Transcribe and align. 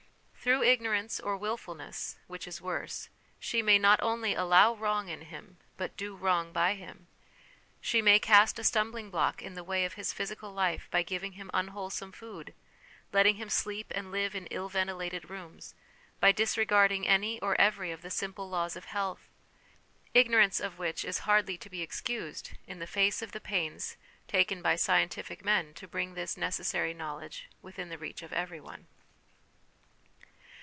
Through 0.43 0.63
ignorance, 0.63 1.19
or 1.19 1.37
wilfulness, 1.37 2.15
which 2.25 2.47
is 2.47 2.59
worse, 2.59 3.09
she 3.39 3.61
may 3.61 3.77
not 3.77 4.01
only 4.01 4.33
allow 4.33 4.73
wrong 4.73 5.07
in 5.07 5.21
him, 5.21 5.57
but 5.77 5.95
do 5.95 6.15
wrong 6.15 6.51
by 6.51 6.73
him. 6.73 7.05
She 7.79 8.01
may 8.01 8.17
cast 8.17 8.57
a 8.57 8.63
stumbling 8.63 9.11
block 9.11 9.43
in 9.43 9.53
the 9.53 9.63
way 9.63 9.85
of 9.85 9.93
his 9.93 10.11
physical 10.13 10.51
life 10.51 10.87
by 10.89 11.03
giving 11.03 11.33
him 11.33 11.51
unwholesome 11.53 12.13
food, 12.13 12.55
letting 13.13 13.35
him 13.35 13.51
sleep 13.51 13.91
and 13.93 14.11
live 14.11 14.33
in 14.33 14.47
ill 14.47 14.67
ventilated 14.67 15.29
rooms, 15.29 15.75
by 16.19 16.31
disregarding 16.31 17.07
any 17.07 17.39
or 17.39 17.55
every 17.61 17.91
of 17.91 18.01
the 18.01 18.09
simple 18.09 18.49
laws 18.49 18.75
of 18.75 18.85
health, 18.85 19.29
ignorance 20.15 20.59
of 20.59 20.79
which 20.79 21.05
is 21.05 21.19
hardly 21.29 21.55
to 21.59 21.69
be 21.69 21.83
excused 21.83 22.49
in 22.65 22.79
the 22.79 22.87
face 22.87 23.21
of 23.21 23.31
the 23.31 23.39
pains 23.39 23.95
taken 24.27 24.63
by 24.63 24.75
scientific 24.75 25.45
men 25.45 25.71
to 25.75 25.87
bring 25.87 26.15
this 26.15 26.35
necessary 26.35 26.95
knowledge 26.95 27.47
within 27.61 27.89
the 27.89 27.97
reach 27.99 28.23
of 28.23 28.33
every 28.33 28.59
one. 28.59 28.87